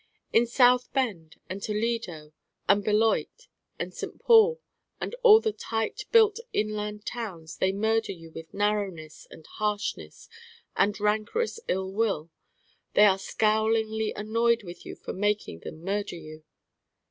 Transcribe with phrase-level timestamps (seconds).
[0.33, 2.33] In South Bend and Toledo
[2.67, 3.45] and Beloit
[3.77, 4.17] and St.
[4.19, 4.59] Paul
[4.99, 10.27] and all the tight built inland towns they murder you with narrowness and harshness
[10.75, 12.31] and rancorous ill will:
[12.95, 16.45] they are scowlingly annoyed with you for making them murder you.